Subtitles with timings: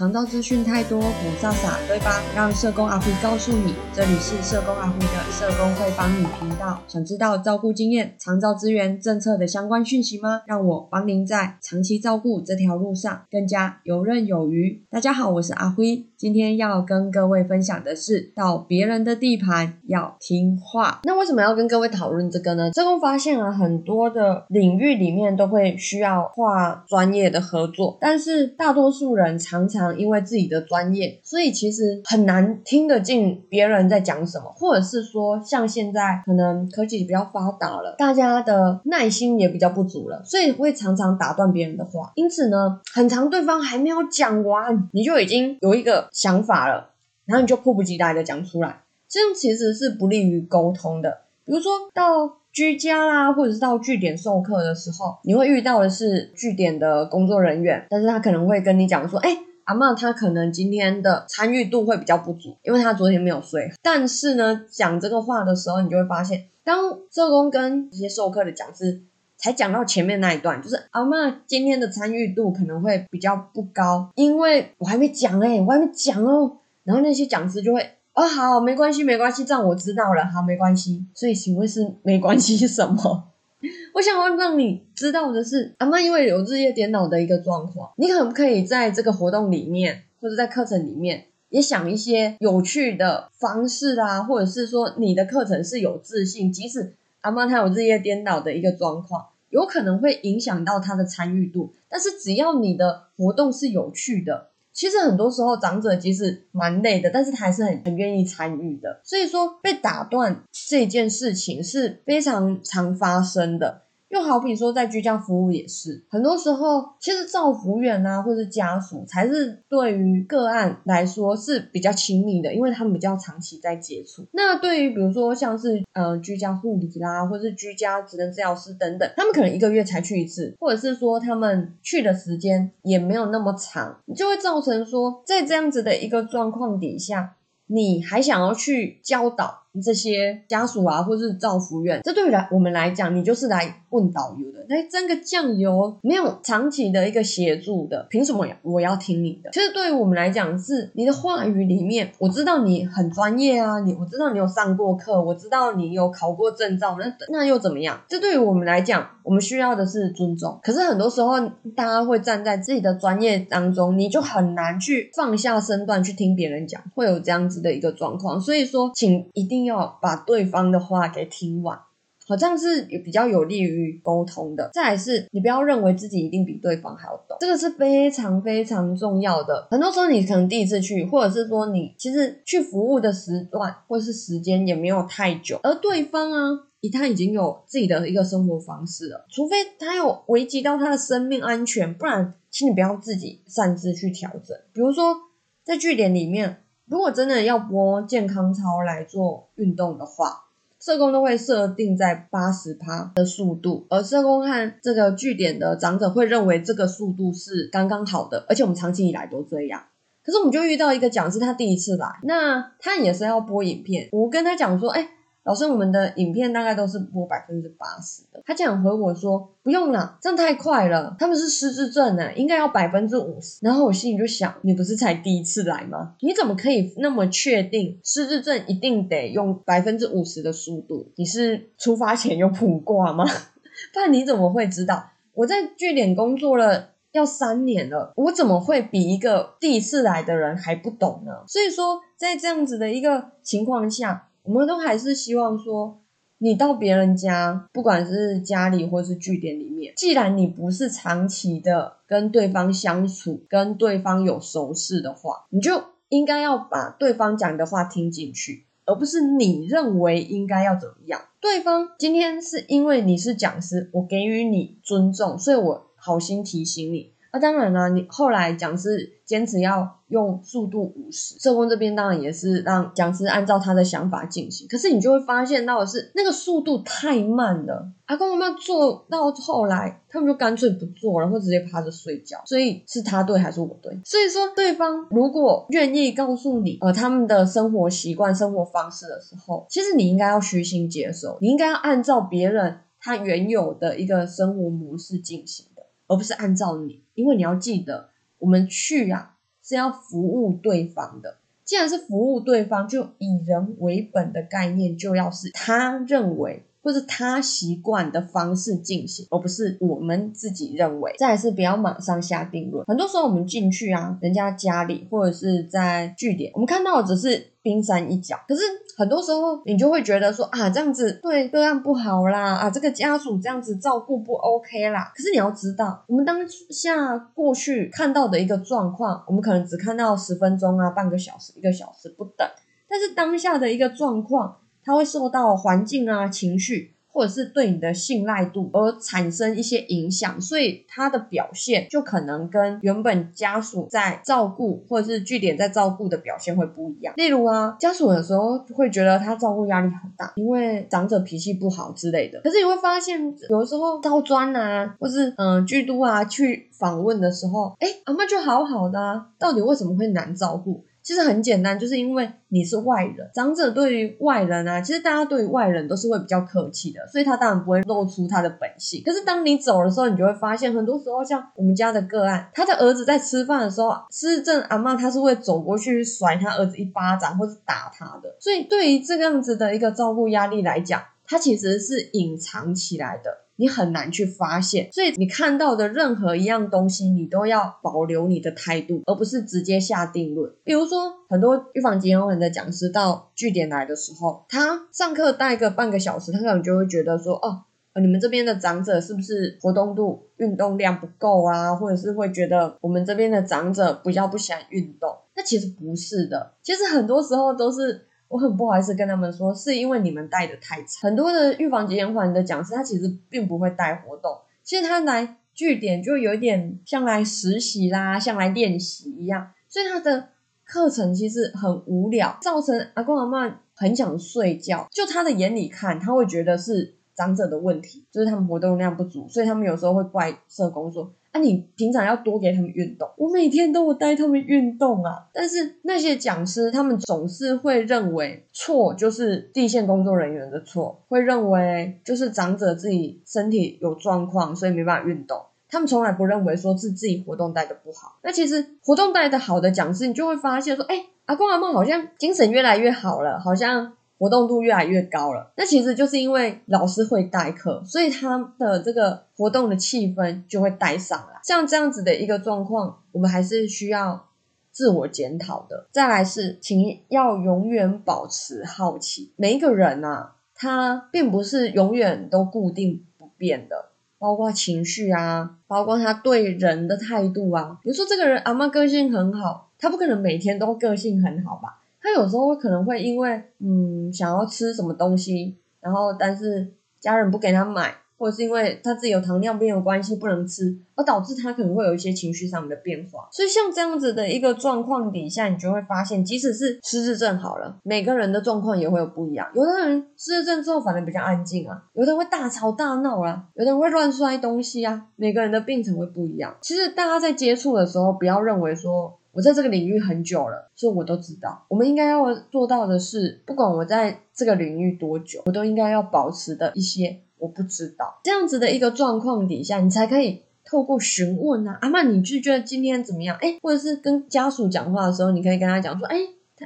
[0.00, 2.22] 常照资讯太多，不傻傻，对吧？
[2.34, 6.80] 让社工阿辉告诉你，这里是社工阿辉的社工会帮你频道。
[6.88, 10.40] 想知道照顾经验、长照资源政策的相关讯息吗？
[10.46, 14.82] 让我帮您在长期照顾这条路上更加游刃有余。
[14.88, 21.00] 大家好，我是阿辉，今天要跟各位分享的是，到别人的地盘要听话。
[21.04, 22.70] 那为什么要跟各位讨论这个呢？
[22.74, 42.12] 社工发现啊，很多的领域里面都会需要跨专业的合作，但是大多数人常常因为自己的专业，所以其实很难听得进别人在讲什么，或者是说像现在可能科技比较发达了，大家的耐心也比较不足了，所以会常常打断别人的话。
[42.14, 46.90] 因此呢，很长对方还没有讲完，你就已经有一个想法了，
[47.26, 51.20] 然后你就迫不及待的讲出来，这样其实是不利于沟通的。
[51.44, 59.38] 比如说到居家啦，或者是到据点授课的时候，你会遇到的是据点的工作人员，但是他可能会跟你讲说，哎。
[59.64, 63.70] 阿妈她可能今天的参与度会比较不足，因为她昨天没有睡。
[63.80, 69.00] 但是呢，讲这个话的时候，你就会发现，当社工跟一些授课的讲师
[69.42, 76.58] 才讲到前面那一段，就是阿妈今天的参与度可能会比较不高，因为我还没讲哎，我还没讲哦。
[76.84, 77.80] 然后那些讲师就会，
[78.14, 81.04] 哦好，没关系，没关系，这样我知道了，好，没关系。
[81.14, 83.24] 所以请问是没关系什么？
[83.94, 104.48] 我想要让你知道的是，阿妈因为有日夜颠倒的一个状况，你可不可以在这个活动里面，或者在课程里面，也想一些有趣的方式啦，或者是说你的课程是有自信，即使阿妈她有日夜颠倒的一个状况，有可能会影响到她的参与度，但是只要你的活动是有趣的。
[104.72, 109.00] 其实很多时候，长者即使蛮累的，但是他还是很很愿意参与的。
[109.04, 113.82] 所以说，被打断这件事情是非常常发生的。
[114.10, 124.26] 又好比说，在居家服务也是，很多时候其实照服员啊，或是家属才是对于个案来说是比较亲密的，因为他们比较长期在接触。
[124.32, 137.36] 那对于比如说像是呃居家护理啦，或是居家职能治疗师等等，他们可能一个月才去一次，或者是说他们去的时间也没有那么长，就会造成说在这样子的一个状况底下，
[137.68, 139.59] 你还想要去教导。
[139.82, 149.50] 这些家属啊，或是造福院，这对于来我们来讲，你就是来问导游的，来争个酱油，没有长期的一个协助的，凭什么我要听你的？
[149.52, 158.00] 其实对于我们来讲，是你的话语里面，我知道你很专业啊，你我知道你有上过课，我知道你有考过证照，那那又怎么样？
[158.08, 160.58] 这对于我们来讲，我们需要的是尊重。
[160.64, 161.38] 可是很多时候，
[161.76, 168.40] 大家会站在自己的专业当中，你就很难去放下身段去听别人讲，会有这样子的一个状况。
[168.40, 169.59] 所以说，请一定。
[169.60, 171.78] 定要把对方的话给听完，
[172.26, 174.70] 好，这样是比较有利于沟通的。
[174.72, 179.68] 再来是，你不要认为自己一定比对方还要懂，这个是非常非常重要的。
[179.70, 194.56] 很多时候你可能第一次去，或者是说你其实去服务的时段或是时间也没有太久，而对方啊，他已经有自己的一个生活方式了，除非他有危及到他的生命安全，不然，请你不要自己擅自去调整。
[194.72, 195.16] 比如说
[195.64, 196.62] 在据点里面。
[196.90, 200.46] 如果真的要播健康操来做运动的话，
[200.80, 209.84] 社工都会设定在八十趴的速度，而社工和这个据点的长者会认为这个速度是刚刚好的，而且我们长期以来都这样。
[210.24, 215.10] 可是我们就遇到一个讲师，他第一次来，那他也是要播影片，我跟他讲说，哎。
[215.42, 218.42] 老师，我们的影片大概都是播百分之八十的。
[218.44, 221.16] 他这样回我说：“不用了，这样太快了。
[221.18, 226.14] 他们是失智症呢，应该要百分之五十。”然后我心里就想：“你不是才第一次来吗？
[226.20, 231.10] 你怎么可以那么确定失智症一定得用百分之五十的速度？
[231.16, 233.24] 你是出发前有卜卦吗？
[233.94, 235.10] 不然你怎么会知道？
[235.32, 241.32] 我在据点工作了要三年了，我怎么会比一个第一次来的人还不懂呢？
[241.48, 244.26] 所以说，在这样子的一个情况下。
[244.42, 246.00] 我们都还是希望说，
[246.38, 261.20] 你到别人家，不管是家里或是据点里面，既然你不是长期的跟对方相处，跟对方有熟识的话，你就应该要把对方讲的话听进去，而不是你认为应该要怎么样。
[261.40, 267.12] 对方今天是因为你是讲师，我给予你尊重，所以我好心提醒你。
[267.32, 274.66] 那当然了，你后来讲师坚持要用速度五十，社工这边当然也是让讲师按照他的想法进行。
[274.68, 277.92] 可是你就会发现到的是，那个速度太慢了。
[278.06, 282.42] 阿公阿妈做到后来，他们就干脆不做了，或直接趴着睡觉。
[282.44, 283.92] 所以是他对还是我对？
[284.04, 295.66] 所以说，对方如果愿意告诉你呃他们的生活习惯、生活方式的时候，其实你应该要虚心接受，你应该要按照别人他原有的一个生活模式进行。
[296.10, 298.08] 而不是按照你，因为你要记得，
[298.40, 301.36] 我们去啊，是要服务对方的。
[301.64, 306.64] 既然是服务对方，就以人为本的概念，就要是他认为。
[306.82, 311.14] 或是他习惯的方式进行，而不是我们自己认为。
[311.18, 312.84] 再是不要马上下定论。
[312.86, 318.36] 很多时候我们进去啊，人家家里或者是在据点，我们看到的只是冰山一角。
[318.48, 318.62] 可是
[318.96, 325.12] 很多时候你就会觉得说啊，这样子对个案不好啦，啊，这个家属这样子照顾不 OK 啦。
[325.14, 326.38] 可是你要知道，我们当
[326.70, 332.48] 下过去看到的一个状况，我们可能只看到十分钟啊、半个小时、一个小时不等。
[332.88, 334.56] 但是当下的一个状况。
[334.90, 347.14] 它会受到环境啊、情绪，或者是对你的信赖度而产生一些影响，所以它的表现就可能跟原本家属在照顾或者是据点在照顾的表现会不一样。
[347.16, 352.40] 例如啊，家属有时候会觉得他照顾压力很大，因为长者脾气不好之类的。
[352.40, 360.84] 可是你会发现，有的时候高专啊，或是嗯居都啊去访问的时候，哎，阿妈就好好的啊，到底为什么会难照顾？
[361.10, 369.02] 其实很简单，就是因为你是外人，长者对于外人啊，其实大家对于外人都是会比较客气的，所以他当然不会露出他的本性。
[369.04, 378.36] 可是当你走的时候，你就会发现，很多时候像我们家的个案，他的儿子在吃饭的时候，施政阿妈他是会走过去甩他儿子一巴掌，或是打他的。
[378.38, 383.36] 所以对于这个样子的一个照顾压力来讲，他其实是隐藏起来的。
[383.60, 390.50] 你很难去发现，所以你看到的任何一样东西，你都要保留你的态度，而不是直接下定论。
[390.64, 397.64] 比如说，很多预防疾病的讲师到据点来的时候，他上课带个半个小时，他可能就会觉得说，哦，
[398.00, 401.74] 你们这边的长者是不是活动度、运动量不够啊？
[401.74, 405.14] 或者是会觉得我们这边的长者比较不喜欢运动？
[405.36, 408.06] 那其实不是的，其实很多时候都是。
[408.30, 411.02] 我很不好意思跟他们说，是因为你们带的太长。
[411.02, 420.28] 很多的预防及延缓的讲师，他其实并不会带活动，其实他来据点就有点像来实习啦，像来练习一样，所以他的
[420.64, 424.86] 课程其实很无聊，造成阿公阿妈很想睡觉。
[424.92, 431.12] 就他的眼里看，他会觉得是长者的问题，就是他们活动量不足，所以他们有时候会怪社工说。
[431.32, 435.28] 啊，你平常要多给他们运动，我每天都有带他们运动啊。
[435.32, 445.40] 但是那些讲师，他们总是会认为错就是地线工作人员的错，会认为就是长者自己身体有状况，所以没办法运动。
[445.68, 448.18] 他们从来不认为说是自己活动带的不好。
[448.24, 453.92] 那其实活动带的好的讲师，你就会发现说，哎，阿公阿妈好像精神越来越好了，好像。
[454.20, 461.40] 活动度越来越高了，那其实就是因为老师会代课，所以他的这个活动的气氛就会带上来。
[461.42, 464.26] 像这样子的一个状况，我们还是需要
[464.70, 465.86] 自我检讨的。
[465.90, 469.32] 再来是，请要永远保持好奇。
[469.36, 473.86] 每一个人啊，他并不是永远都固定不变的，
[474.18, 477.78] 包括情绪啊，包括他对人的态度啊。
[477.82, 481.79] 比如说这个人阿妈个性很好，他不可能每天都个性很好吧？
[482.14, 493.28] 有时候可能会因为嗯想要吃什么东西，然后但是家人不给他买，或者是因为他自己有糖尿病的关系不能吃，而导致他可能会有一些情绪上面的变化。
[493.32, 499.50] 所以像这样子的一个状况底下，你就会发现，即使是失智症好了，每个人的状况也会有不一样。
[499.54, 506.54] 有的人失智症之后反而比较安静啊，有的人会大吵大闹啊，有的人会乱摔东西啊，每个人的病程会不一样。
[506.60, 509.19] 其实大家在接触的时候，不要认为说。
[509.32, 511.64] 我在这个领域很久了，所以我都知道。
[511.68, 523.36] 我们应该要做到的是，不管我在这个领域多久，我都应该要保持的一些我不知道这样子的一个状况底下，你才可以透过询问啊，阿曼，你就觉得今天怎么样？
[523.40, 526.16] 哎，或者是跟家属讲话的时候，你可以跟他讲说，哎，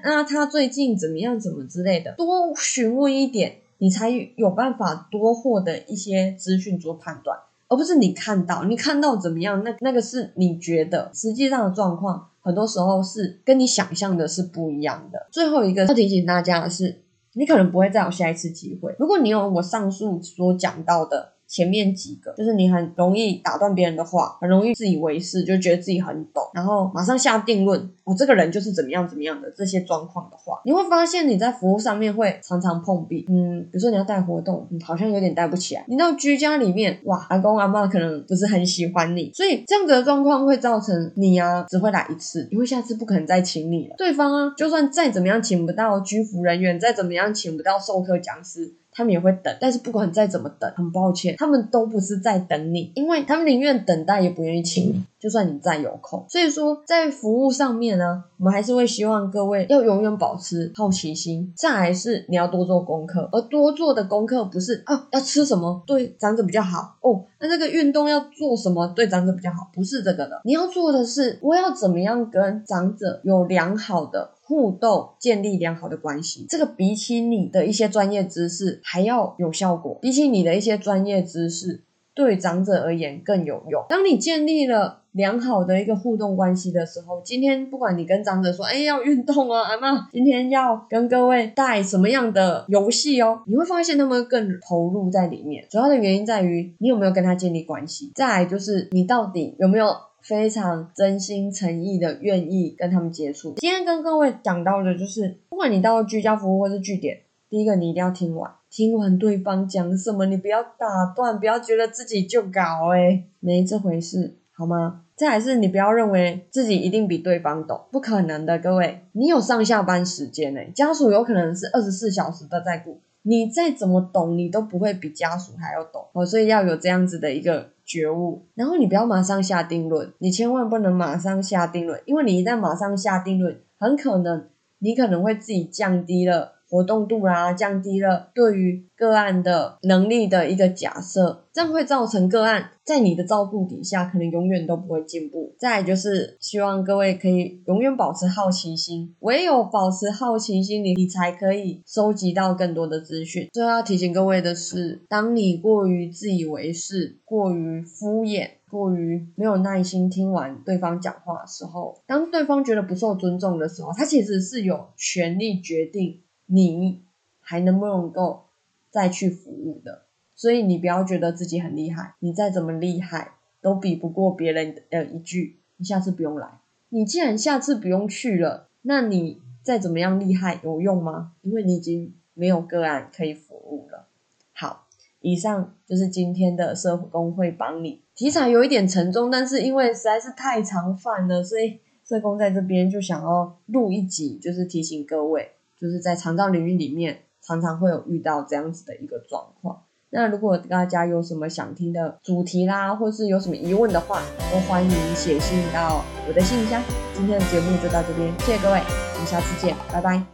[0.02, 7.38] 那他最近怎么样，怎么之类的，多询问一点，你才有办法多获得一些资讯做判断，
[7.68, 12.28] 而不是你看到，你看到怎么样，那那个是你觉得实际上的状况。
[12.44, 15.26] 很多时候是跟你想象的是不一样的。
[15.32, 18.94] 最后一个要提醒大家的是，你可能不会再有下一次机会。
[19.00, 21.33] 如果你有我上述所讲到的。
[21.54, 33.24] 前面几个就是你很容易打断别人的话，很容易自以为是，就觉得自己很懂，然后马上下定论，哦，这个人就是怎么样怎么样的这些状况的话，你会发现你在服务上面会常常碰壁。
[33.28, 35.84] 嗯，比如说你要带活动，你好像有点带不起来。
[35.86, 43.94] 你到居家里面，哇，阿公阿妈可能不是很喜欢你，所以这样子的状况会造成你啊只会来一次，因为下次不可能再请你了。
[43.96, 48.74] 对方啊，就算再怎么样请不到居服人员，再怎么样请不到授课讲师。
[48.94, 56.24] 他们也会等，但是不管再怎么等，很抱歉，他们都不是在等你，因为他们宁愿等待也不愿意请你，就算你再有空。
[56.28, 74.30] 所以说，在服务上面呢，我们还是会希望各位要永远保持好奇心，再来是你要多做功课，而多做的功课不是哦要吃什么对长者比较好哦，那这个运动要做什么对长者比较好，不是这个的，你要做的是我要怎么样跟长者有良好的。
[74.46, 81.82] 互动，建立良好的关系，这个比起你的一些专业知识还要有效果，比起你的一些专业知识，
[82.14, 83.82] 对长者而言更有用。
[83.88, 95.64] 当你建立了良好的一个互动关系的时候，今天不管你跟长者说，哎，要运动啊，阿妈，今天要跟各位带什么样的游戏哦，你会发现他们更投入在里面。
[95.70, 99.86] 主要的原因在于你有没有跟他建立关系，再来就是你到底有没有。
[100.24, 103.54] 非常真心诚意的愿意跟他们接触。
[103.58, 115.02] 今天跟各位讲到的就是，不管你到居家服务或是据点，第一个你一定要听完，听完对方讲什么，你不要打断，不要觉得自己就搞诶没这回事，好吗？
[115.14, 122.98] 再还是你不要认为自己一定比对方懂，不可能的，各位，你有上下班时间诶家属有可能是二十四小时都在顾。
[123.26, 128.42] 你再怎么懂，你都不会比家属还要懂哦，所以要有这样子的一个觉悟。
[128.54, 134.46] 然后你不要马上下定论，你千万不能马上下定论，因为你一旦马上下定论，很可能
[134.78, 136.53] 你可能会自己降低了。
[136.74, 145.54] 活动度啦，降低了对于个案的能力的一个假设，这样会造成个案在你的照顾底下，可能永远都不会进步。
[145.56, 153.48] 再就是希望各位可以永远保持好奇心，唯有保持好奇心，你你才可以收集到更多的资讯。
[153.52, 166.22] 最后要提醒各位的是，当你过于自以为是、过于敷衍、过于没有耐心听完对方讲话的时候，当对方觉得不受尊重的时候，他其实是有权利决定。
[166.46, 167.02] 你
[167.40, 168.44] 还能不能够
[168.90, 170.02] 再去服务的？
[170.34, 176.58] 所以你不要觉得自己很厉害，你再怎么厉害都比不过别人的一句“你下次不用来”。
[176.90, 181.32] 你既然下次不用去了，那你再怎么样厉害有用吗？
[181.42, 184.08] 因为你已经没有个案可以服务了。
[184.52, 184.86] 好，
[185.20, 195.52] 以上就是今天的社工会帮你题材有一点沉重，但是因为实在是太常犯了，所以社工在这边就想要录一集，就是提醒各位。
[195.84, 199.82] 就是在肠道领域里面，常常会有遇到这样子的一个状况。
[200.08, 206.82] 那如果大家有什么想听的主题啦，或是有什么疑问的话，都欢迎写信到我的信箱。
[207.12, 210.24] 今天的节目就到这边，谢谢各位，我们下次见，拜拜。